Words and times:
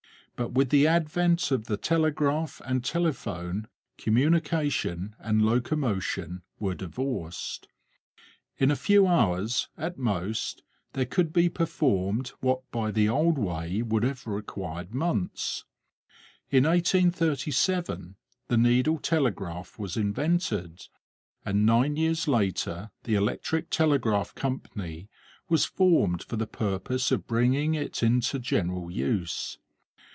But 0.37 0.53
with 0.53 0.69
the 0.71 0.87
advent 0.87 1.51
of 1.51 1.65
the 1.65 1.77
telegraph 1.77 2.63
and 2.65 2.83
telephone, 2.83 3.67
communication 3.99 5.15
and 5.19 5.45
locomotion 5.45 6.41
were 6.59 6.73
divorced. 6.73 7.67
In 8.57 8.71
a 8.71 8.75
few 8.75 9.05
hours, 9.05 9.67
at 9.77 9.99
most, 9.99 10.63
there 10.93 11.05
could 11.05 11.31
be 11.31 11.47
performed 11.47 12.29
what 12.39 12.61
by 12.71 12.89
the 12.89 13.07
old 13.07 13.37
way 13.37 13.83
would 13.83 14.01
have 14.01 14.25
required 14.25 14.95
months. 14.95 15.63
In 16.49 16.63
1837 16.63 18.15
the 18.47 18.57
needle 18.57 18.97
telegraph 18.97 19.77
was 19.77 19.95
invented, 19.95 20.87
and 21.45 21.67
nine 21.67 21.97
years 21.97 22.27
later 22.27 22.89
the 23.03 23.13
Electric 23.13 23.69
Telegraph 23.69 24.33
Company 24.33 25.07
was 25.49 25.65
formed 25.65 26.23
for 26.23 26.35
the 26.35 26.47
purpose 26.47 27.11
of 27.11 27.27
bringing 27.27 27.75
it 27.75 28.01
into 28.01 28.39
general 28.39 28.89
use. 28.89 29.59